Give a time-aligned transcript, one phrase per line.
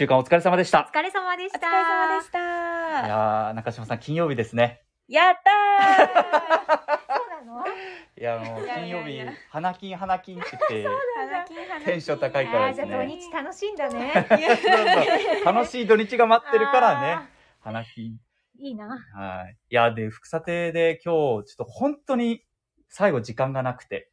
[0.00, 0.88] 週間お疲れ様でした。
[0.90, 1.58] お疲れ様でした。
[1.58, 2.38] お疲れ様でしいた。
[2.38, 4.80] やー、中島さん、金曜日ですね。
[5.08, 6.06] やった
[7.06, 7.66] そうなの？
[7.66, 10.88] いや、もういや金曜日いやいや、花金花金って言って、
[11.82, 14.12] ーテンション高いからですねあーじゃあ土日楽しいんだね。
[14.26, 14.38] そう
[15.36, 17.26] そう楽しい土日が待ってるからねあ。
[17.60, 18.18] 花金。
[18.58, 18.62] ー。
[18.62, 18.88] いいな。
[19.14, 19.56] はい。
[19.68, 22.42] いや、で、副査定で今日、ちょっと本当に
[22.88, 24.10] 最後時間がなくて、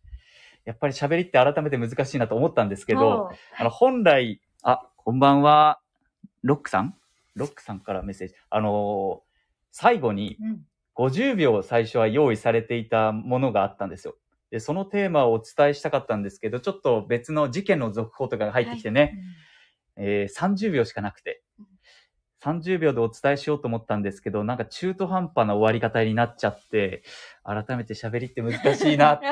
[0.65, 5.79] やっぱり喋りって改めて難しいなと思ったんですけど、あの、本来、あ、こんばんは、
[6.43, 6.93] ロックさん？
[7.33, 8.33] ロックさんからメッセージ。
[8.49, 9.27] あのー
[9.71, 10.59] 最後にうん。
[10.95, 14.15] 50秒最初は用意されていたものがあったんですよ。
[14.51, 19.17] で、そのテーマをお伝えしたかったんですけど、ちょっと別の事件の続報とかが入ってきてね、
[19.95, 21.41] えー30秒しかなくて、
[22.43, 27.03] 30秒でお伝えしようと思ったんですけど、なんか中途半端な終わり方になっちゃって、
[27.45, 29.25] 改めて喋りって難しいなって、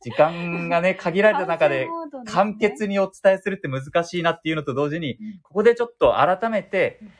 [0.00, 1.88] 時間がね、限られた中で、
[2.26, 2.88] 簡潔に。
[2.88, 7.10] にお伝えするって難しいなっていうのと同時にうん、ここでちょっと改めてうん、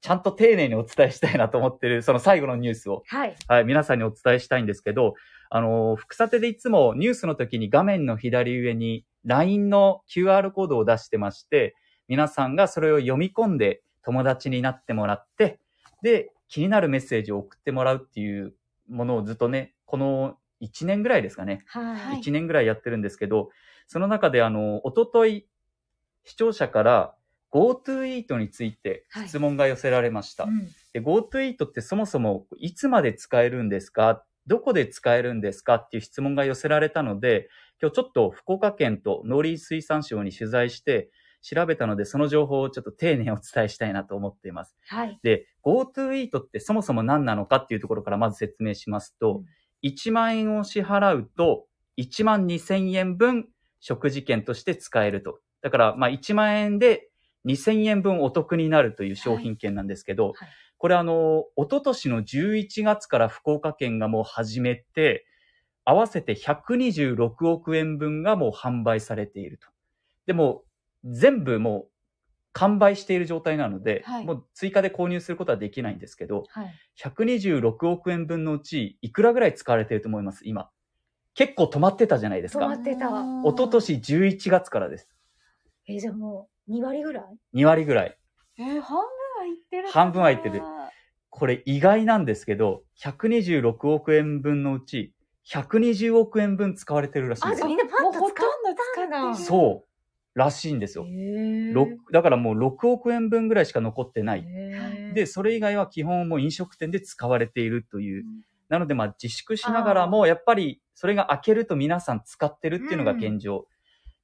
[0.00, 3.36] ちゃんと丁寧にお伝えしたいなと思ってる、その最後のニュースを、はい。
[3.48, 5.14] はい、皆さんにお伝えしたいんですけど、
[5.50, 11.74] あのー、副査定でいつもニュースの時に画面の左上に LINE の QR コードを出してまして、
[12.08, 15.60] 皆さんがそれを読み込んで友達になってもらって、
[16.02, 18.54] で、気になるメッセージを送ってもらうっていう
[18.88, 22.20] ものをずっとね、この1年ぐらいですかね、はい。
[22.20, 23.50] 1年ぐらいやってるんですけど、
[23.86, 25.46] その中であの、おととい、
[26.24, 27.14] 視聴者から
[27.52, 30.44] GoTo イートについて質問が寄せられました。
[30.44, 34.24] うんで GoTo イートってそもそもいつまで使えるんですか？
[34.46, 35.76] どこで使えるんですか？
[35.76, 37.48] っていう質問が寄せられたので、
[37.80, 41.10] 今日ちょっと福岡県と農林水産省に取材して
[41.42, 44.76] 調べたので、その情報をちょっと丁寧にお伝えしたいなと思っています。
[44.88, 45.18] はい。
[45.22, 49.42] で、GoTo イートってそもそも何なのかっていうところからまず説明しますと、
[49.82, 51.66] 1万円を支払うと、
[51.98, 53.48] 1万2000円分
[53.80, 55.40] 食事券として使えると。
[55.62, 57.08] だから、まあ1万円で
[57.46, 60.48] 2000円分お得になるという商品券なんですけど、はい
[60.80, 65.26] これあの、一昨年の11月から福岡県がもう始めて、
[65.84, 69.68] 合わせて126億円分がもう販売されていると。
[70.24, 70.64] でも、
[71.04, 71.89] 全部もう
[72.52, 76.74] 完売している状態なので、はいもう追加で購入することはできないんですけど、はい。
[76.98, 80.70] 126億円分のうち、いくらぐらい使われていると思います今。
[81.34, 82.66] 結構止まってたじゃないですか。
[82.66, 85.08] 止まってた一昨年11月からです。
[85.86, 87.24] えーじゃあもう、2割ぐらい
[87.54, 88.18] ？2割ぐらい。
[88.58, 90.62] えー、半分はいってる半分はいってる。
[91.30, 95.14] これ意外なんですけど、126億円分のうち、
[95.48, 97.56] 120億円分使われてるらしいですよ。
[97.56, 99.34] じゃあみんなパもうほンと使とんど使ったんだ。
[99.36, 99.89] そう。
[100.34, 101.06] らしいんですよ。
[102.12, 104.44] だからもう6億円分ぐらいしか残ってない。
[105.14, 108.28] で、それ以外は基本もう飲食店で使われているというう。
[108.28, 113.66] んなのでまあ自粛しながらも、やっぱりそれが開けると皆さん使ってるっていうのが現状。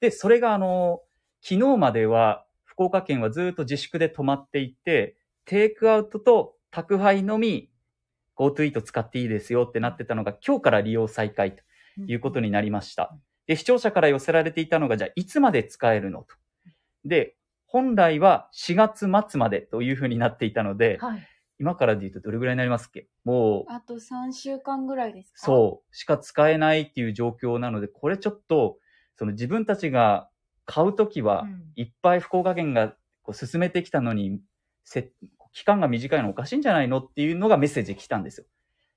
[0.00, 1.00] で、それがあの、
[1.42, 5.16] 昨日までは福岡県はずっと自粛で止まっていて、
[5.46, 7.70] テイクアウトと宅配のみ
[8.36, 11.62] GoTo イート使っていいですよってなってたのが今日から利用再開と
[12.06, 13.16] いうことになりました。
[13.46, 16.34] で、視聴者から寄せられていたのが、じゃあいつまで使えるのと。
[17.04, 17.36] で、
[17.66, 21.28] 本来は4月末までというふうになっていたので、はい。
[21.58, 23.08] 今からで言うとどれぐらいになりますっけ？
[23.24, 25.38] もう、あと3週間ぐらいですか？
[25.46, 28.76] そう、しか使えないっていう状況なので、これちょっと、
[29.16, 30.28] その自分たちが
[30.66, 34.40] 買うときは、うんいっぱい福岡県がこう進めてきたのに、
[34.84, 35.12] せ
[35.52, 38.46] 期間が短いのおかしいんじゃないのっていうのがメッセージ来たんですよ。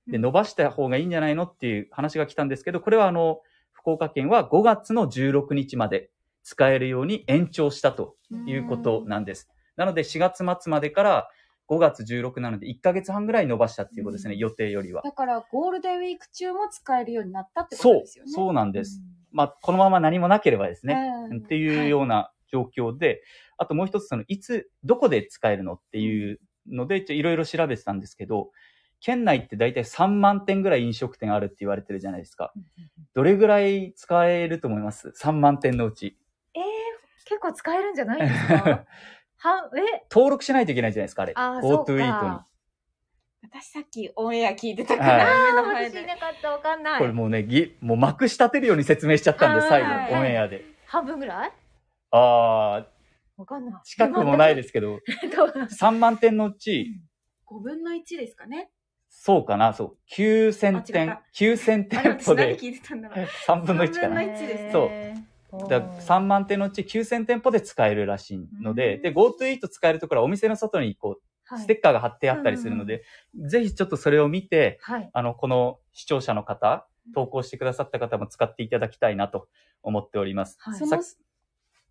[0.08, 3.40] で、うん伸ばした方がいいんじゃないのっていう話が来たんですけど、これはあの、
[3.80, 6.10] 福岡県は5月の16日まで
[6.44, 9.50] 使えるように延長したということなんです。
[9.76, 11.30] なので4月末までから
[11.70, 15.02] 5月16なので1ヶ月半ぐらい伸ばしたっていうことですね、うん予定よりは。
[15.04, 18.32] だから、ゴールデンウィーク中も使えるようになったってこそうとですよ、ね。
[18.32, 19.02] そうなんです。
[19.32, 20.96] まあ、このまま何もなければですね、
[21.30, 23.22] うんっていうような状況で、
[23.58, 28.50] あともう一つ、その、いつ、どこで使えるのっていうので、いろいろ調べてたんですけど、
[29.02, 32.54] 県内って大体3万店ぐらい飲食店あるって言われてるじゃないですか。
[33.14, 36.18] どれぐらい使えると思います ?3 万店のうち。
[36.54, 36.64] えー、
[37.26, 38.86] 結構使えるんじゃないですか？
[39.42, 40.06] は、え？
[40.12, 41.34] 登録しないといけないじゃないですか、あれ。
[41.36, 42.40] あーそうか GoTo イートに。
[43.42, 46.00] 私さっきオンエア聞いてたから、はい目のあ前で。
[46.00, 47.00] 私いなかったわかんない。
[47.00, 50.66] これもうね、ぎもうまくし立てるように説明しちゃったんで、はい最はい後、オンエアで。
[50.88, 51.52] 半分ぐらい？
[52.12, 52.86] あ
[53.38, 53.74] わかんない。
[53.76, 55.00] ー、近くもないですけど、
[55.36, 57.00] どう？3万店のうち、
[57.48, 58.70] 5分の1ですかね。
[59.10, 62.58] そうかな、そう、9000あ違っ店た、9000あれ店舗で。
[62.58, 63.26] 聞いてたんだろう。
[63.48, 64.22] 3分の1か3分のな。
[64.22, 64.94] 1ですそ
[65.54, 65.66] う。
[65.66, 65.70] う。
[65.70, 69.02] だから3万店のうち9000店舗で使えるらしいので、うん。
[69.02, 73.04] で、GoTo イート使えるところはお店の外にこう、ステッカーが貼ってあったりするので、
[73.48, 75.10] ぜひちょっとそれを見て、はい。
[75.12, 79.48] あの、この視聴者の方、投稿してくださった方も使っていただきたいなと
[79.82, 80.58] 思っております。
[80.60, 80.80] はい。
[80.80, 81.02] その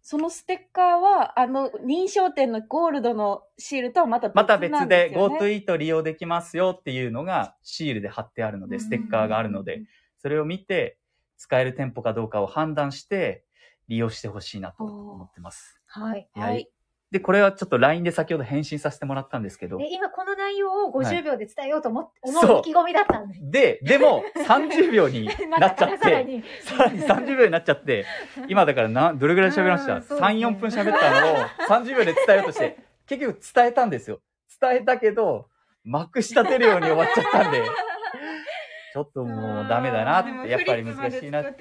[0.03, 5.17] そのステッカーは、あの、認証店のゴールドのシールとはまた別また別でね。
[5.17, 9.83] GoTo イート利用できますよっていうのがシールで貼ってあるので、ステッカーがあるので、
[10.19, 10.99] それを見て、
[11.37, 13.45] 使える店舗かどうかを判断して、
[13.87, 15.81] 利用してほしいなと思ってます。
[15.87, 16.29] はい。
[16.35, 16.69] ははいい。
[17.11, 23.39] で、これはちょっと LINE で先ほど返信させてもらったんですけど、で、今この内容を50秒で伝えようと思って、そう思う意気込みだったんで。
[23.41, 25.27] で、でも30秒に
[25.59, 26.45] なっちゃっさらて、に。
[26.61, 28.05] さらに30秒になっちゃって、
[28.49, 31.37] 今だからな、どれぐらい喋りました、 うんそうですね ?3、4分喋ったのを
[31.69, 32.77] 30秒で伝えようとして、
[33.07, 34.21] 結局伝えたんですよ。
[34.61, 35.49] 伝えたけど、
[35.85, 41.55] まくし立てるように終わっちゃったんで、ちょっともうダメだなって、やっぱり難しいなね。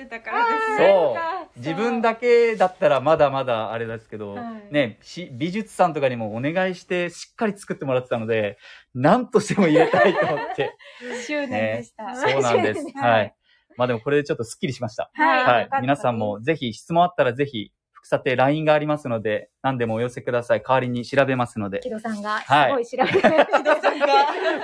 [0.78, 1.16] そ
[1.56, 1.60] う。
[1.60, 8.58] 自分だけだったらまだまだあれですけど、はいね、し美術さんとかにもお願いしてしっかり作ってもらってたので、
[8.94, 10.76] 何としても入れたいと思って。
[11.26, 12.16] 執念でした。
[12.16, 12.84] そうなんです。
[12.86, 13.36] ねはい。
[13.78, 15.12] まあでもこれでちょっとスッキリしました。
[15.14, 15.70] はい。
[15.70, 15.82] はい。
[15.82, 17.72] 皆さんもぜひ質問あったらぜひ、
[18.08, 20.64] 副査定 LINE がありますので、何でもお寄せください。
[20.66, 21.90] 代わりに調べますので木。
[21.90, 24.08] 戸さんが、すはいごい調べて、木戸さんが。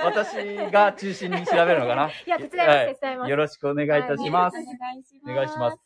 [0.02, 2.08] 私が中心に調べるのかな？
[2.26, 3.30] いや、手伝います、手伝います。
[3.30, 4.64] よろしくお願いいたしますお。
[4.64, 5.30] 願いします。
[5.30, 5.78] お願いします。。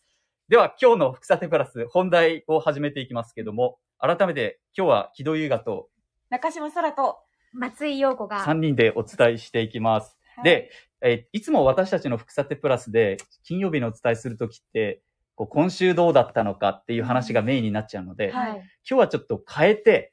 [0.49, 5.89] では、今日の副査定プラス本題を始めていきますけども、改めて今日は木戸優雅と
[6.31, 7.19] 中島空と、
[7.53, 8.45] 松井陽子が。
[8.45, 10.17] 3人でお伝えしていきます。
[10.45, 10.71] で、
[11.01, 15.03] えーいつも私たちの副査定プラスで金曜日にお伝えするときって、
[15.39, 18.59] こう今週どうだったのかっていう話がメインになっちゃうので、はいはい。
[18.59, 20.13] 今日はちょっと変えて、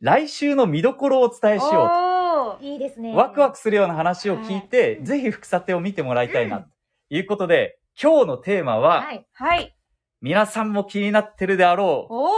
[0.00, 1.90] 来週の見どころをお伝えしよ
[2.58, 3.12] おーいいですね。
[3.12, 3.16] う。
[3.16, 6.68] ワクワクするような話を聞いて、はいぜひ副査定を見てもらいたいな、と
[7.10, 9.26] いうことで、今日のテーマは、はい。
[9.32, 9.76] はい。
[10.20, 12.30] 皆さんも気になってるであろう、お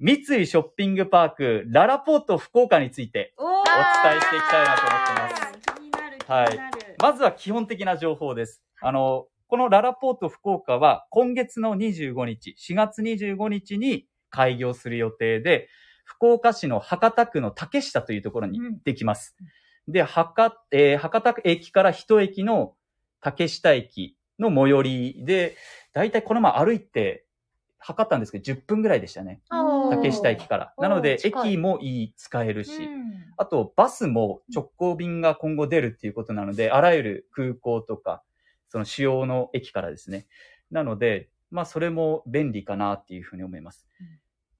[0.00, 5.78] 三井ショッピングパーク、ララポート福岡について、おお伝えしていきたいなと思ってます。
[5.78, 6.96] 気になる、気にはいなる。
[6.98, 8.62] まずは基本的な情報です。
[8.80, 15.68] あの、このララポート福岡は今月の25日、4月25日に開業する予定で、
[16.04, 19.36] 福岡市の博多区の竹下というところにできます。
[19.86, 22.74] で、博,、えー博多駅から一駅の
[23.20, 25.56] 竹下駅の最寄りで、
[25.92, 27.24] だいたいこの前歩いて
[27.78, 29.40] 測ったんですけど、10分ぐらいでしたね。
[29.88, 30.74] 竹下駅から。
[30.78, 33.04] なので、駅もいい、使えるし、うん
[33.36, 38.24] あと、バスも直行便が今後出るっていうことなので、あらゆる空港とか、
[38.74, 40.26] その主要の駅からですね。
[40.72, 43.86] なので、まあ、それも便利かなっていうふうに思います。
[44.00, 44.06] うん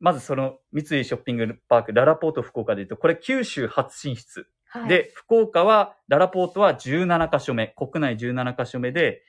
[0.00, 4.46] まず、その、三井ショッピングパーク、ララポート福岡で言うと、これ九州初進出。
[4.66, 9.22] はい、で、福岡は、ララポートは17カ所目、国内17カ所目で、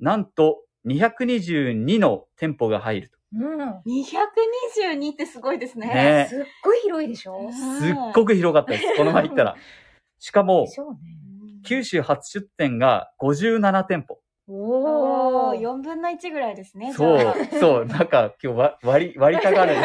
[0.00, 3.18] なんと222の店舗が入ると。
[3.34, 3.60] うん。
[3.84, 5.88] 222ってすごいですね。
[5.88, 8.84] ねすっごい広いでしょすっごく広かったです。
[8.96, 9.56] この前行ったら。
[10.18, 11.25] しかもで、しょうね。
[11.66, 14.18] 九州初出店が57店舗。
[14.48, 15.60] おー、おー。
[15.60, 16.94] 4分の1ぐらいですね。
[16.94, 19.74] そうそう、なんか今日わ割り、割りたがる。
[19.76, 19.84] 分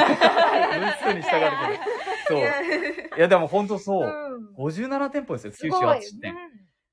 [1.03, 1.83] 数にしたがるけど。
[2.27, 3.17] そう。
[3.17, 4.05] いや、でも本当そう。
[4.05, 6.35] うん57店舗ですよ、九州初出店。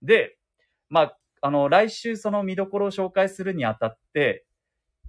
[0.03, 0.37] で、
[0.89, 4.47] まあ、あの、来週その見どころを紹介するにあたって、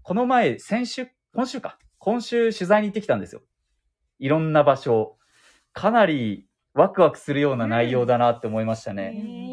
[0.04, 1.78] この前、先週、今週か。
[1.98, 3.42] 今週取材に行ってきたんですよ。
[4.20, 5.18] いろんな場所を。
[5.74, 9.14] かなりワクワクするような内容だなって思いましたね。
[9.16, 9.49] へー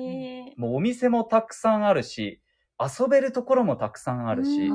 [0.57, 2.41] もうお店もたくさんあるし、
[2.79, 4.71] 遊べるところもたくさんあるし、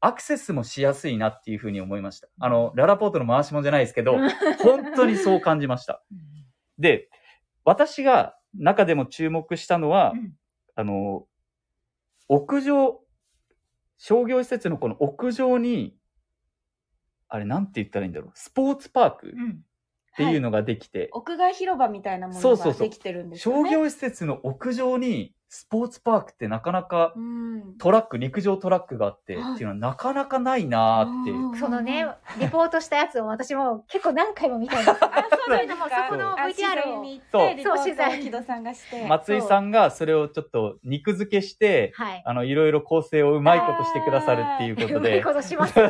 [0.00, 2.28] アクセスもしやすいなっていうふうに思いました。
[2.38, 4.16] あの、ララポートの回しもんじゃないですけど、
[4.62, 6.02] 本当にそう感じました。
[6.78, 7.10] で、
[7.64, 10.34] 私が中でも注目したのは、うん。
[10.76, 11.26] あの、
[12.28, 13.00] 屋上、
[13.98, 15.96] 商業施設のこの屋上に、
[17.28, 19.62] あれなんて言ったらいいんだろう、スポーツパークっうん
[20.20, 23.70] ていうのができて、屋外広場みたいなものそうそうそうができてるんですよね。
[23.70, 31.30] 商業施設の屋上にスポーツパークってなかなかうんトラック、陸上トラックがあって、はいっていうのはなかなかないなーって。
[31.32, 32.06] うんそのね、
[32.38, 34.90] リポートしたやつを私も結構何回も見たんです。
[34.90, 35.88] あ、そうなんですか？
[36.06, 39.06] そこのあ VTR に行そうって、リポートをそう取材木戸さんがして。
[39.08, 42.22] 松井さんがそれをちょっと肉付けして、はい。
[42.24, 45.24] あの、いろいろ構成をうまいことしてくださるっていうことうまいで。
[45.24, 45.76] ことします。
[45.80, 45.86] も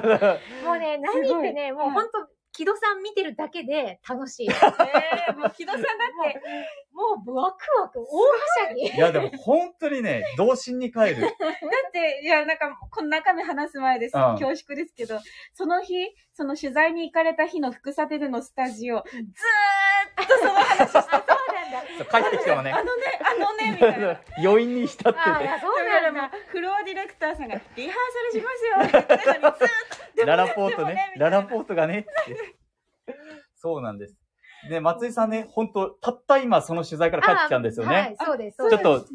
[0.72, 2.26] うね、何ってね、もう本当
[2.60, 4.48] 木戸さん見てるだけで楽しい。
[4.50, 6.42] も えーもう木戸さんだって、
[6.92, 8.36] うワクワク、大は
[8.68, 8.82] しゃぎ。
[8.82, 11.22] いや、でも本当にね、童心に帰る。
[11.22, 11.32] だっ
[11.90, 14.12] て、いや、なんか、この中身話す前です。
[14.14, 15.18] うん恐縮ですけど、
[15.54, 21.36] その日、その取材に行かれた日の福さてでのスタジオ、ずーっとその話して、そうなんだ。
[21.36, 21.49] そう
[22.10, 24.20] 帰ってきてもねあ、のね、あのね、みたいな。
[24.38, 25.28] 余韻に浸ってて。
[25.44, 26.30] や、そうなんだ。
[26.48, 32.06] フロアディレクターさんが、リハーサルしますよララポートね、ララポートがね。
[33.56, 34.16] そうなんです。
[34.68, 37.96] で、松井さんね、本当たった今その取材から帰ってきたんですよね。
[37.96, 38.56] あはい、そうです。
[38.56, 39.06] ちょっと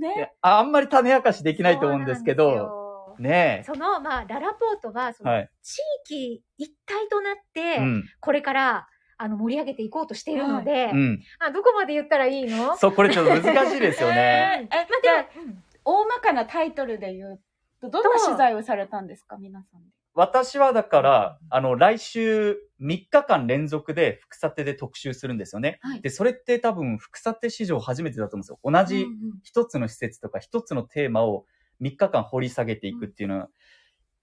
[0.41, 5.50] ああんまり種明かしできないと思うんですけど、ねその、まあ、ララポートは、その、い。
[5.62, 8.03] 地域一体となって、うん。
[8.19, 11.24] これから、あの、盛り上げていこうとしているので、うん。
[11.39, 12.77] あどこまで言ったらいいの？
[12.77, 14.67] そう、これちょっと難しいですよね。
[14.72, 17.39] え、え、まあ、じゃあでも、うん大まかなタイトルで言う
[17.79, 19.88] と、どんな取材をされたんですか、皆さんで？
[20.15, 25.77] 私はだから、あの、来週3日間連続で福さてで特集するんですよね。
[25.81, 28.60] はいで、それって多分福さて史上初めてだと思うんですよ。
[28.63, 29.05] 同じ
[29.43, 31.45] 一つの施設とか一つのテーマを
[31.81, 33.50] 3日間掘り下げていくっていうのは。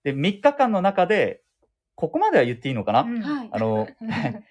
[0.02, 1.42] で、3日間の中で、
[1.94, 3.48] ここまでは言っていいのかな、うんはい。
[3.52, 3.86] あの、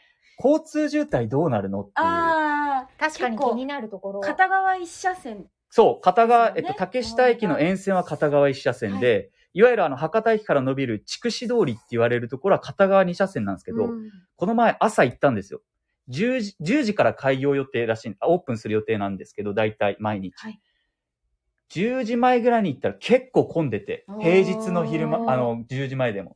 [0.44, 2.08] 交通渋滞どうなるのっていう。
[2.08, 4.22] ああ、確かに気になるところ。
[4.22, 5.46] 片側一車線。
[5.70, 15.62] そう、片側、ねえっと、竹下駅の沿線は片側一車線で、い、わゆるあの、博多駅から伸びる筑紫通りって言われるところは片側二車線なんですけど、うんこの前朝行ったんですよ。
[16.10, 20.34] 10時 ,10 時から開業予定らしい、あオープンする予定なんですけど、大体毎日。
[20.36, 20.60] はい
[21.72, 26.36] 10時前ぐらいに行ったら結構混んでて平日の昼間、あの、10時前でも。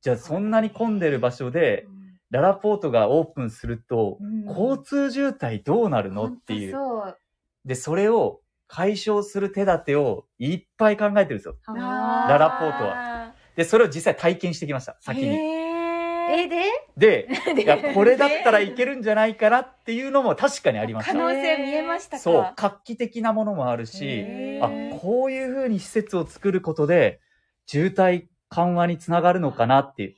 [0.00, 1.86] じゃあそんなに混んでる場所で、
[2.30, 6.26] ララポートがオープンすると、うん交通渋滞どうなるの？
[6.26, 6.72] っていう。
[6.72, 7.18] そう。
[7.64, 11.56] で、それを解消する手立てをいっぱい考えてるんですよ。
[11.66, 13.34] あララポートは。
[13.56, 15.26] で、それを実際体験してきました、先に。
[15.28, 16.62] へえ、で？
[16.96, 17.28] で、
[17.62, 21.12] いや、これだったらいけるんじゃないかなっていうのも確かにありました。
[21.12, 22.18] 可能性見えましたか？
[22.18, 27.20] そう、画期的なものもあるし、へあー、こういうふうに施設を作ることで、
[27.66, 30.14] 渋滞緩和につながるのかなっていう。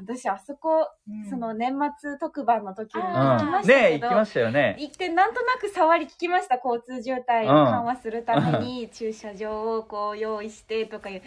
[0.00, 3.08] へ私、あそこ、ーその年末特番の時にうん。
[3.08, 4.76] 行きましたねけど、行きましたよね。
[4.78, 11.22] 行ってなんとなく触り聞きました交通渋滞を緩和するために 駐車場をこう用意してとかいう。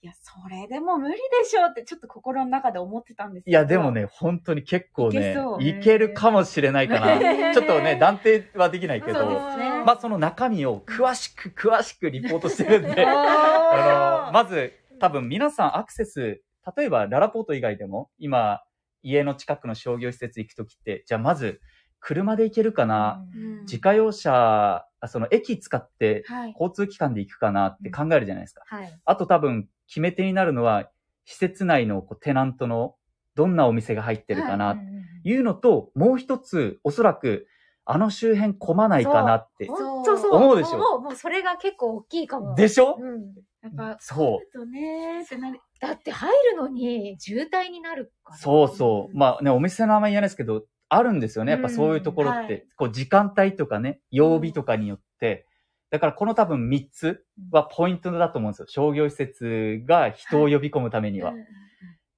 [0.00, 3.52] いやそれでも無理でしょうってちょっと心の中で思ってたんですけど。
[3.52, 7.18] いや、でもね、本当に結構いけねそ、ういけるかもしれないかな。
[7.52, 9.82] ちょっとね、断定はできないけそうでど、すね。
[9.84, 16.40] まあその中身を詳しく詳しくリポートしてるんで、 あの、まず、多分皆さんアクセス、
[16.76, 18.62] 例えばララポート以外でも、今、
[19.02, 21.60] 家の近くの商業施設行くときって、じゃあまず、
[22.00, 28.62] 車で行けるかな、うん自家用車、あその駅使ってはい交通機関で行くかなって考えるじゃないですか。
[28.66, 29.00] はい。
[29.04, 30.90] あと多分、決め手になるのは、
[31.24, 32.96] 施設内のこうテナントの
[33.34, 34.76] どんなお店が入ってるかな、
[35.22, 37.46] いうのと、もう一つ、おそらく、
[37.84, 39.68] あの周辺混まないかなって。
[39.68, 40.78] 思うでしょ？
[40.78, 42.54] もう、もうそれが結構大きいかも。
[42.54, 42.98] でしょ？
[43.00, 43.34] うん。
[43.62, 44.52] やっぱそう。
[44.52, 48.38] とねーってなりだって入るのに渋滞になるから。
[48.38, 49.16] そうそう。
[49.16, 51.52] まあね、お店の名前言えないですけど、あるんですよね。
[51.52, 52.38] やっぱそういうところって。
[52.38, 55.46] うんはいこう、時間帯とかね、曜日とかによって。
[55.90, 58.66] だからこの多分3つはポイントだと思うんですよ。
[58.68, 61.32] 商業施設が人を呼び込むためには。
[61.32, 61.44] うん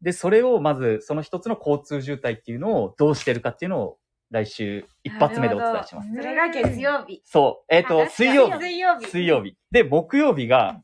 [0.03, 3.99] で、それをまず、その一つの交通渋滞っていうのをどうしてるかっていうのを
[4.31, 6.09] 来週一発目でお伝えします。
[6.09, 7.75] うんそれが月曜日そう。
[7.75, 8.59] えっ、と、あ水曜日。
[8.59, 9.57] 水曜日水曜日。
[9.71, 10.83] で、木曜日が、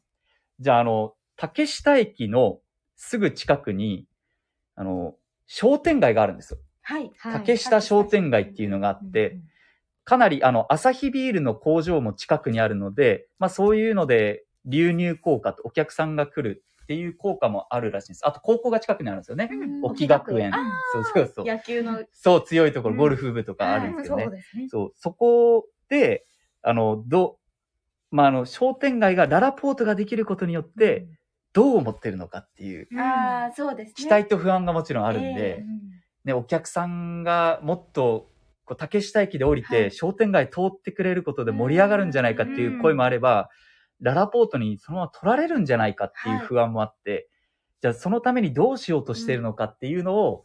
[0.60, 2.60] じゃあ、あの、竹下駅の
[2.96, 4.06] すぐ近くに、
[4.75, 5.14] あの、
[5.46, 6.60] 商店街があるんですよ。
[6.82, 9.38] はいはい竹下商店街っていうのがあって、
[10.04, 18.26] かなり、あの、アサヒビールの工場も近くにあるので、まあそういうので、流入効果とお客さんが来るっていう効果もあるらしいんです。
[18.26, 19.48] あと、高校が近くにあるんですよね。
[19.50, 20.58] うん沖学園あ
[20.92, 21.44] そうそうそう。
[21.44, 24.25] 野球のそう、強いところ、うんゴルフ部とかあるんですよね。
[24.25, 24.68] そうですね。
[24.68, 26.25] そう、そこで、
[26.62, 27.38] あの、ど、
[28.16, 31.06] まあ、あの、商店街がララポートができることによって、
[31.52, 33.94] どう思ってるのかっていう、うん、ああそうですね。
[33.94, 35.64] 期待と不安がもちろんあるんで、え
[36.25, 38.30] ね、お客さんがもっと、
[38.64, 39.90] こう、竹下駅で降りて、はい。
[39.90, 43.50] 商店街通ってくれることで盛り上がるんじゃないかっていう声もあれば、
[44.00, 47.28] ララポートにそのまま取られるんじゃないかっていう不安もあって、
[47.82, 50.44] じゃあそのためにどうしようとしてるのかっていうのを、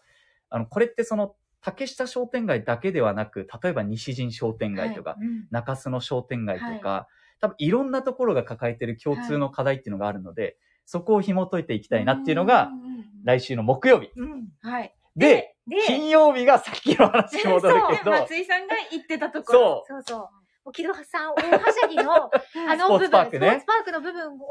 [0.50, 5.48] あの、これってその、竹下商店街だけではなく、例えば西陣商店街とか、うん。
[5.52, 7.08] 中洲の商店街とか、
[7.42, 14.10] 多分いろんなところが抱えてる共通の課題っていうのがあるので、そこを紐解いていきたいなっていうのが、んんうん来週の木曜日。
[14.16, 14.96] うんはい。
[15.16, 19.86] で、で、金曜日がさっきの話に戻るけど、松井さんが言ってたところ。
[19.88, 20.30] そう、そうそ
[20.66, 20.72] う。
[20.72, 22.30] 木戸さん、大はしゃぎの、
[22.70, 23.48] あの部分、スポーツパークね。
[23.48, 24.48] スポーツパークの部分を、もう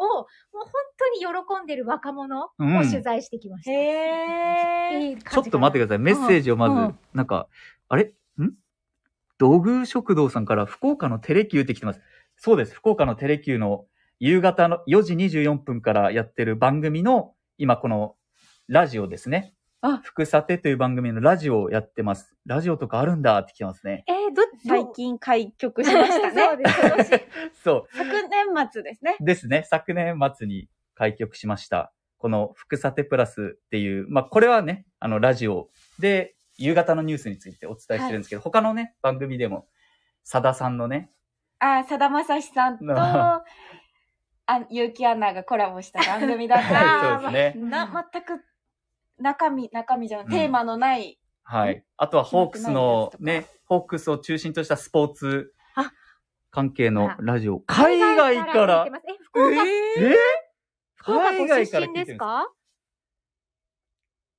[0.52, 2.88] 本当に喜んでる若者をうん。
[2.88, 5.30] 取材してきました。
[5.30, 5.98] ちょっと待ってください。
[5.98, 7.48] メッセージをまず、うんなんか、
[7.88, 8.04] あれ？
[8.04, 8.12] ん？
[9.38, 12.00] 土偶食堂さんから福岡のテレキューって来てます。
[12.42, 12.74] そうです。
[12.74, 13.84] 福岡のテレキューの
[14.18, 18.14] 夕方の4時24分からやってる番組の、今この
[18.66, 19.52] ラジオですね。
[19.82, 22.34] あ福さてという番組のラジオをやってます。
[22.46, 24.04] ラジオとかあるんだって来てますね。
[24.08, 27.24] えー、ど、最近開局しましたねそうです、今年。
[27.62, 29.22] そ昨年末ですねう。
[29.22, 29.64] ですね。
[29.68, 31.92] 昨年末に開局しました。
[32.16, 35.68] この福さてプラスっていう、まあこれはね、あのラジオ
[35.98, 39.68] で夕方のニュースについてお伝えしてるんですけど、他のね、番組でも、
[40.24, 41.10] さださんのね、
[41.60, 43.44] あ、さだまさしさんと、 なあ。
[44.68, 46.68] 結城アナがコラボした番組だった。
[46.68, 47.62] り、はいそうですね。
[47.68, 48.44] な、全く
[49.18, 50.32] 中身、中身じゃない、うん。
[50.32, 51.84] テーマのない、はい。
[51.96, 55.92] あとはホークスのね、ホークスを中心としたスポーツあ
[56.50, 57.60] 関係のラジオ。
[57.60, 58.86] 海外から。
[58.88, 58.90] え、
[59.22, 60.16] 福岡、え
[60.96, 61.80] 福岡ご海外か？
[61.80, 62.52] ら出身ですか？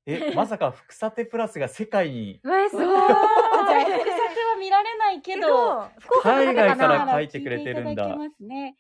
[0.08, 2.86] え、まさか福さてプラスが世界に、 うえ、すごい。
[2.86, 8.76] じゃあ、副査定は見られないけど、福岡海外からな書いてくれてるんだね。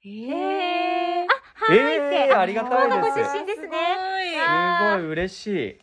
[0.00, 1.26] へえー、ー。
[1.28, 1.78] あ、はい。
[1.78, 3.68] えーありがたいです福岡ご出身ですね。
[4.90, 5.78] すごい嬉しい。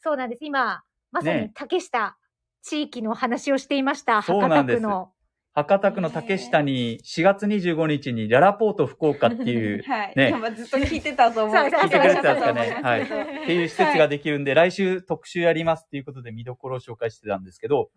[0.00, 0.44] そうなんです。
[0.44, 2.16] 今、まさねに竹下
[2.62, 4.20] 地域の話をしていました。
[4.20, 5.12] 博そうなんです多区の。
[5.54, 10.12] 博多区の竹下に4月25日にララポート福岡っていう、 はい。
[10.16, 11.56] ね今ずっと聞いてたと思う。
[11.56, 17.90] 聞いてくれてたんですかね聞い っていう施設ができるんで、来週特集やりますっていうことで見どころを紹介してたんですけど、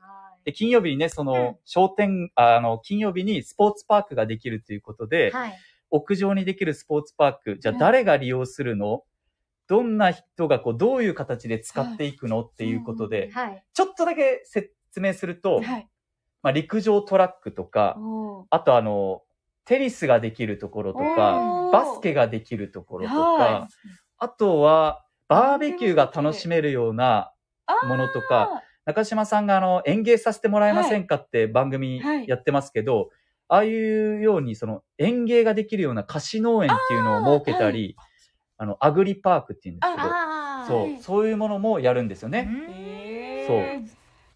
[0.45, 5.57] で金曜日にね、その、商店、あの、金曜日にスポーツパークができるということで、はい。
[5.91, 9.03] 屋上にできるスポーツパーク、じゃあ誰が利用するの、
[9.67, 12.41] どんな人がこう、どういう形で使っていくの？
[12.41, 13.63] っていうことで、はい。
[13.73, 15.89] ちょっとだけ説明すると、はい。
[16.43, 17.97] まあ、陸上トラックとか、
[18.51, 19.23] あとあの、
[19.65, 23.67] テニスができるところとか、バスケができるところとか、は
[24.17, 27.33] あとは、バーベキューが楽しめるような
[27.87, 33.09] ものとか、中島さんがあの、演芸させてもらえませんかって番組はいやってますけど、
[33.47, 37.95] ああいうようにその演芸ができるような貸し農園っていうのを設けたり、
[38.57, 40.67] あ,、の、アグリパークっていうんですけど、ああ。
[40.67, 42.49] そう、そういうものもやるんですよね。
[43.47, 43.65] そう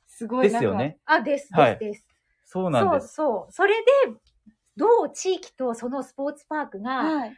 [0.07, 0.99] すごいですよね。
[1.05, 2.05] あ、です、はいです、です。
[2.45, 3.13] そうなんです。
[3.13, 3.51] そうそう。
[3.51, 3.91] それで、
[4.75, 7.03] どう地域とそのスポーツパークが。
[7.03, 7.33] はい。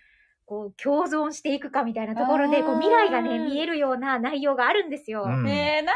[0.51, 5.23] こう、共存していくかみたいなところで、こう、未来がね、見えるような内容があるんですよ。
[5.23, 5.93] うんえー、なんだ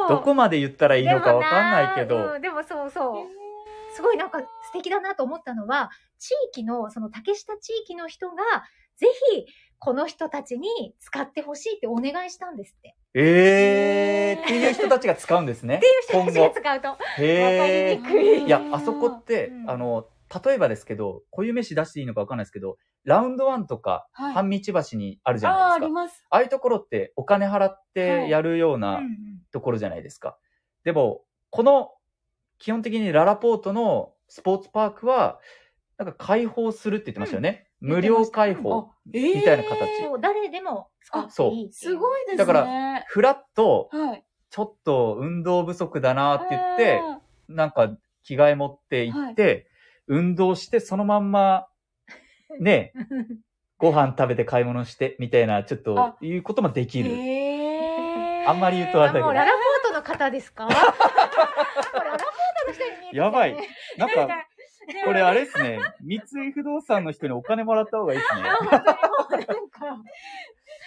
[0.00, 0.08] ろう。
[0.08, 3.94] どこまで言ったらいいのかわかんないけどでもなう、んでもそうそう。
[3.94, 8.42] すごいなんか素敵だなと思ったのは、地域の、その竹下地域の人が、
[8.96, 9.46] ぜひ、
[9.78, 12.96] この人たちに使ってほしいってお願いしたんですって。
[13.14, 15.76] えーっていう人たちが使うんですね。
[15.78, 16.54] っていう人たちが今後。
[16.60, 17.22] 使うと。
[17.22, 20.08] へわかりにくいーいや、あそこって、うんあの、
[20.44, 25.84] 例えばですけど、固有飯出していいのかわかんないですけど、ラウンドワンとか、はい半道橋にあるじゃああー、ないですか。
[25.84, 26.26] あります。
[26.30, 29.08] ああいうところってお金払ってやるよううなんうん
[29.50, 30.38] ところじゃないですか。
[30.84, 31.90] でも、この、
[32.58, 35.40] 基本的にララポートのスポーツパークは、
[35.98, 37.68] なんか開放するって言ってましたよね。
[37.80, 38.90] 無料開放。
[39.12, 42.36] えーみたいな形そう、誰でも使っていいっていすごいですね。
[42.38, 44.24] だからフラッと、はい。
[44.50, 49.66] ちょっと運動不足だなって言って、あなんか着替え持って行って、
[50.06, 51.66] 運動してそのまんま、
[52.60, 52.92] ね、
[53.78, 57.10] ご飯食べて買い物して、みたいな、ちょっとあ、いうこともできーる。
[57.14, 60.64] へー あんまり言うとあれだけどもうララポートの方ですか？
[60.68, 61.04] ララポート
[62.66, 63.56] の人に見えねやばい。
[63.96, 64.28] なんか、
[65.04, 65.78] これあれですね。
[66.00, 68.42] 三井不動産の人にお金もらった方がいいですね。
[68.42, 68.68] 本
[69.30, 70.02] 当にもうなんか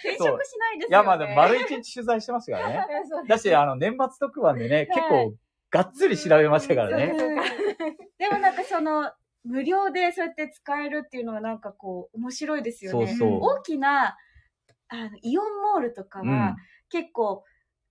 [0.04, 0.90] 転職しないですよね。
[0.90, 2.86] いや、まあでも丸一日取材してましたからね。
[3.26, 5.32] だし、あの、年末特番でね、結構、
[5.76, 7.14] がっつり調べましたからね。
[7.16, 7.36] うん
[8.18, 9.12] でもなんかその、
[9.44, 13.06] 無料でそうやって使えるっていうのはなんかこう、面白いですよね。
[13.08, 13.38] そうそう。
[13.42, 14.16] 大きな、
[14.88, 16.56] あの、イオンモールとかうんは、
[16.88, 17.44] 結構、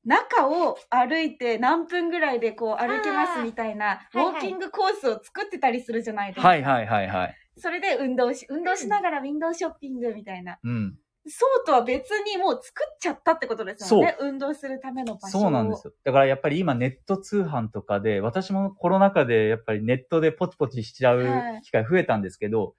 [0.03, 6.47] 中を歩いて何分ぐらいでこう歩けますみたいな、ウォーキングコースを作ってたりするじゃないですか。
[6.47, 7.35] はいはいはいはい。
[7.57, 10.59] それで運動し、運動しながらウィンドウショッピングみたいな。
[10.63, 10.97] うん。
[11.27, 14.15] そうとは別にもう作っちゃったってことですよね。
[14.19, 15.41] 運動するための場所を。
[15.41, 15.93] そうなんですよ。
[16.03, 22.75] だからやっぱり今ネット通販とかで、私もコロナ禍でやっぱりネットでポチポチしちゃうはい機会増えたんですけど、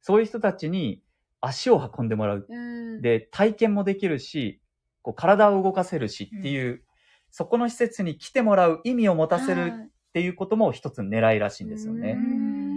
[0.00, 1.02] そういう人たちに
[1.42, 2.46] 足を運んでもらう。
[2.48, 2.58] う
[2.98, 3.02] ん。
[3.02, 4.62] で、体験もできるし、
[5.02, 6.82] こう体を動かせるしっていう、
[7.30, 12.16] そこの施設に来てもらう意味を持たせるっていうことも一つの狙いらしいんですよねう。
[12.18, 12.69] ん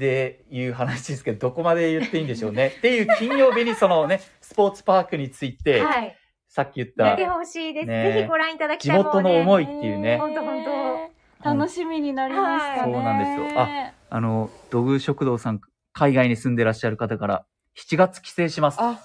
[0.00, 2.74] で、いう話ですけど、どこまで言っていいんでしょうね。
[2.78, 6.16] っていう金曜日にそのね、スポーツパークについて、はい。
[6.48, 7.86] さっき言っ見たてほしいです。
[7.86, 8.98] ねぜひご覧いただき地たい。
[8.98, 10.70] 元の思いっていうねほんとほんと
[11.44, 12.92] 楽しみになりましたね。
[12.92, 15.60] そうなんですよああの、土偶食堂さん、
[15.92, 17.46] 海外に住んでらっしゃる方から、
[17.78, 18.78] 7月帰省します。
[18.80, 18.98] あ、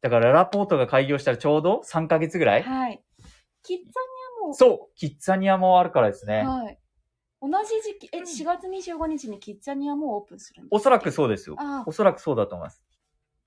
[0.00, 3.00] だから、ララポートが開業したらちょうど3ヶ月ぐらいはい。
[3.62, 3.86] キッザニ
[4.44, 6.42] アも、そうキッザニアもあるからですね。
[6.44, 6.78] はい。
[7.42, 11.56] 同じ時期、え、うん4月25日にキッザニアもオープンするんですおそらくそうですよ。
[11.58, 12.82] あおそらくそうだと思います。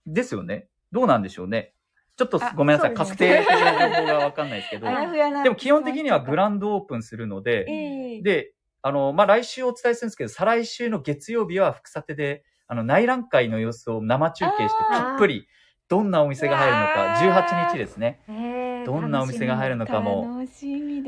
[0.06, 0.67] ですよね。
[0.91, 1.73] どうなんでしょうね。
[2.15, 2.93] ちょっとあごめんなさい。
[2.93, 4.88] 確定的な情報がわかんないですけど
[5.43, 15.47] でも基本的にはグランンドオープンするので、ええで、あの、まあ、来週お伝えするんですけど、再来週の月曜日は福さてで、あの、内覧会の様子を生中継して、たっぷり、
[15.88, 18.21] どんなお店が入るのか、18日ですね。
[18.27, 20.45] へーどんなお店が入るのかもお伝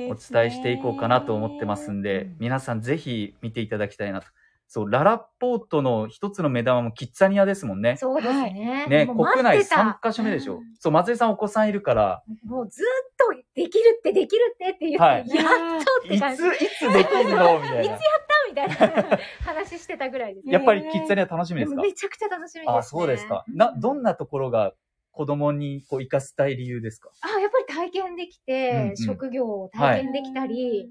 [0.09, 0.17] え
[0.51, 4.27] していこうかなと思ってますんでうん、皆さんぜひ見ていただきたいなと。
[4.67, 7.97] そう、ララポートの一つの目玉もキッザニアですもんね。
[7.97, 8.87] そうですね。
[8.89, 10.63] ね、国内待ってた3カ所目でしょうん。
[10.79, 15.45] そう、松井さんお子さんいるから、もうずっとできるってできるってって言って、はい やっ
[15.83, 16.41] とってい感じ。
[16.41, 17.59] つ、いつできるの？
[17.59, 17.97] みたいな。
[18.49, 20.49] みたいな話してたぐらいです。
[20.49, 21.81] やっぱりキッザニア楽しみですか？
[21.83, 22.77] めちゃくちゃ楽しみです、ね。
[22.79, 23.43] あ、そうですか。
[23.49, 24.73] な、どんなところが
[25.11, 27.09] 子供にこう生かしたい理由ですか？
[27.21, 30.89] あ、やっぱり体験できて、うんうん職業を体験できたり、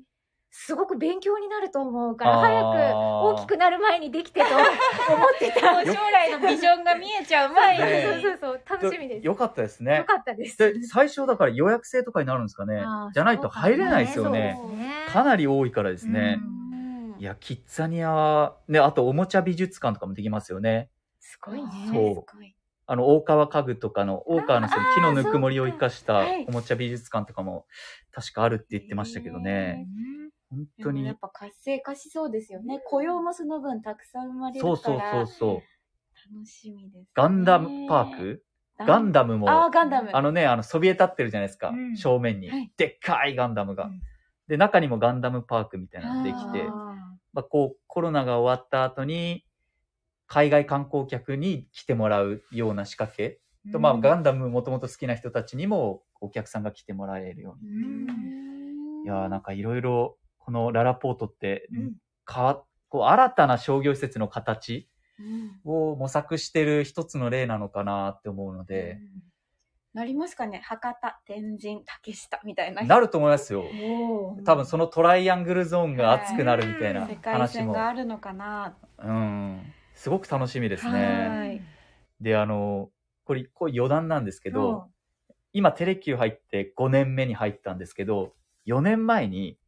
[0.50, 5.84] すごく勉強になると思うから、早く大きくなる前にできてと 思ってた。
[5.84, 7.84] 将来のビジョンが見えちゃう前に。
[7.84, 9.26] ねそうそうそう、楽しみです。
[9.26, 10.04] よかったですよね。
[10.06, 10.56] かったです。
[10.58, 12.84] で、最初だから予約制とかになるんですかね？
[13.14, 14.60] じゃないと入れないですよね。
[14.76, 16.38] ねかなり多いからですね。
[16.40, 16.64] うん
[17.18, 20.90] いや、キッザニアは、ね、あとおもちゃ美術館とかもできますよね。
[21.20, 21.70] すごいね。
[21.86, 22.54] そうすごい
[22.86, 27.66] あの、大川家具とかの、大川のその木のぬくもりを生かしたおもちゃ美術館とかも
[28.12, 29.86] 確かあるって言ってましたけどね。
[30.50, 31.18] 本当にやっ。
[31.20, 32.80] ぱ活性化しそうですよね。
[32.86, 35.12] 雇用もその分たくさん生まれるそうから。
[35.12, 36.34] そうそうそう。
[36.34, 37.06] 楽しみです、ね。
[37.14, 38.44] ガンダムパーク？
[38.78, 40.10] ガンダムも、あー、ガンダム。
[40.12, 41.68] あのね、あの、そびえ立ってるじゃないですか。
[41.68, 43.84] うん正面に、はいでっかいガンダムが。
[43.84, 44.00] うん
[44.46, 46.70] で、中にもガンダムパークみたいなのができて、あ
[47.32, 49.42] まあ、こう、コロナが終わった後に、
[50.34, 53.40] 海外観光客に来てもらうような仕掛け。
[53.68, 54.00] ーと、まあ、うん。
[54.00, 57.70] ガンダムもともと好きな人たちにも、お客さんが来てもらえるように。
[57.70, 59.04] うん。
[59.04, 61.92] いやーなんかいろいろ、このララポートって、うん。
[62.28, 65.60] 変わこう、新たな商業施設の形うん。
[65.64, 68.98] を模索してる一つの例なのかなって思うので、
[69.94, 70.60] なりますかね。
[70.64, 72.82] 博多、天神、竹下みたいな。
[72.82, 73.62] なると思いますよ。
[74.44, 78.76] 多分そのトライアングルゾーンが熱くなるみたいな世界話も、線があるのかな。
[78.98, 79.62] うん、
[79.94, 81.54] すごく楽しみですはね。
[81.54, 81.60] い
[82.20, 82.90] で、あの、
[83.24, 84.88] これ、これ余談なんですけけど、
[85.52, 89.58] 今テレキュー入って5年目に入ったんですけど、4年前に、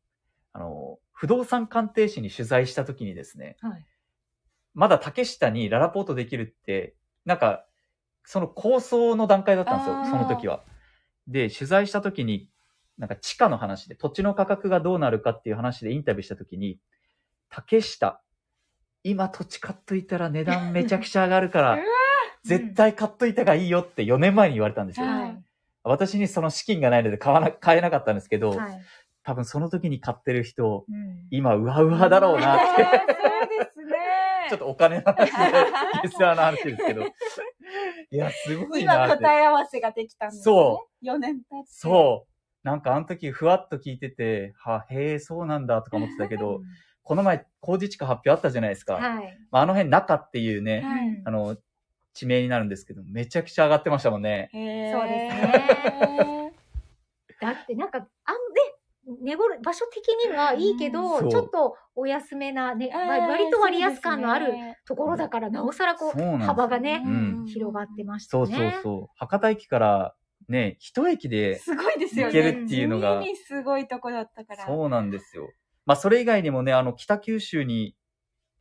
[0.52, 3.86] あの、不動産鑑定士に取材した時にですね、はい。
[4.74, 7.66] まだ竹下にララポートできるって、なんか、
[8.24, 10.64] その構想の段階だったんですよ、その時は。
[11.28, 12.50] で、取材した時に、
[12.98, 16.78] なんか地価の話で、土地の価格がどうなるかっていう話でインタビューした時に、
[17.48, 18.22] 竹下、
[19.08, 21.78] 今土地買っといたら値段めちゃくちゃ上がるか うらわ、
[22.44, 25.06] 絶対買っといた方がいいよって4年前に言われたんですよ。
[25.06, 25.42] はいはい。
[25.84, 28.82] 私にその資金がないので買わな、買えなかったんですけど、はい。
[29.22, 32.84] 多分その時に買ってる人、うん今、うわうわだろうなって。
[32.84, 33.96] あーそうですね。
[34.50, 35.36] ちょっとお金の話で、
[36.02, 37.02] リスナーの話ですけど。
[38.10, 39.16] いや、すごいな今。
[39.16, 40.42] 答え合わせができたんですね。。
[40.42, 41.68] そう4年経って。
[41.68, 42.36] そう。
[42.66, 46.62] なんかあの時ふわっと聞いてて、は、へえ、そうなんだとか思ってたけど、
[47.06, 48.94] この前工事地価発表あったじゃないですか。
[48.94, 49.38] はい。
[49.52, 51.56] まあ、あの辺中っていうね、はいあの、
[52.14, 54.48] 地名になるんですけど、めちゃくちゃ上がってましたもんね。
[54.52, 54.62] そう
[55.08, 56.52] ですね。
[57.40, 64.52] だってなんか、あんで、寝頃、場所的にはいいけど、そうちょっとお安めな、ね、割と割安感のある
[64.84, 68.56] ところだから、なおさらこう、そう幅がねう、ん広がってましたそうね。
[68.56, 69.08] そうそう。
[69.14, 70.16] 博多駅から
[70.48, 72.32] ね、一駅ですごいですよね。
[72.32, 74.66] 行けるっていうのがすごいとこだったから。
[74.66, 75.48] そうなんですよ。
[75.86, 77.96] まあ、それ以外にもね、あの、北九州に、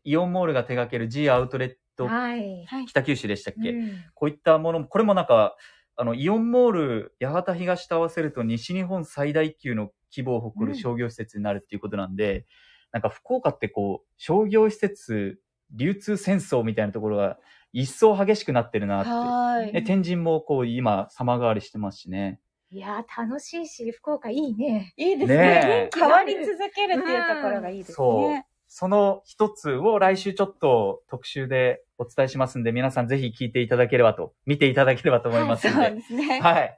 [0.04, 2.66] イオンモールが手掛ける G アウトレット、はい。
[2.66, 2.86] はい。
[2.86, 5.56] 北九州でしたっけ、うんこういったものも、これもなんか、
[5.96, 12.46] あの、イオンモール、八幡東と合わせると西日本最大級の規模を誇る商業施設になるっていうことなんで、
[12.92, 15.40] なんか福岡ってこう、商業施設、
[15.72, 17.40] 流通戦争みたいなところが
[17.74, 19.10] 一層激しくなってるなって。
[19.10, 19.74] はい。
[19.74, 22.40] ね、天神もこう、今、様変わりしてますしね。
[22.76, 24.94] いやー、楽しいし、福岡いいね。
[24.98, 28.46] いいですねねえ変わり続けるっていうところがいいですそうね。
[28.68, 35.96] その一つを来週ちょっと特集でお伝えしますんで、皆さんぜひ聞いていただければと、見ていただければと思いますそうので。
[35.96, 36.42] ですね。
[36.42, 36.78] はい。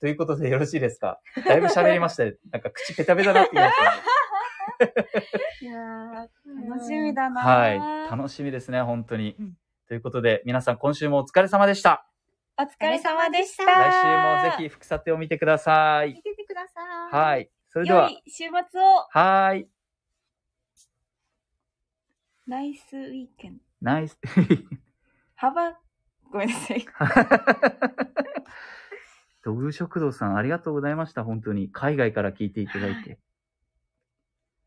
[0.00, 1.20] ということでよろしいですか？
[1.46, 2.34] だいぶ喋りましたね。
[2.50, 3.76] なんか口ペタペタになってきまし
[4.80, 4.92] たね。
[5.62, 7.78] いやー楽しみだなはい。
[8.10, 9.36] 楽しみですね、本当に。
[9.38, 9.52] うん
[9.86, 12.04] ということで、皆さん今週もお疲れ様でした。
[12.60, 13.64] お疲れ様でした。
[13.64, 14.08] 来週
[14.50, 16.14] もぜひ、副査定を見てください。
[16.14, 16.80] 見ててくださ
[17.12, 17.14] い。
[17.14, 17.48] はい。
[17.68, 19.06] それでは、良い週末を。
[19.10, 19.68] はい。
[22.48, 23.62] ナイスウィーケンド。
[23.80, 24.18] ナイス。
[25.36, 25.78] 幅、
[26.32, 26.84] ごめんなさい。
[29.44, 31.22] 土偶食堂さん、ありがとうございました。
[31.22, 31.70] 本当に。
[31.70, 33.20] 海外から聞いていただいて。